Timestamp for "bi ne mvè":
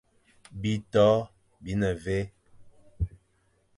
1.61-2.19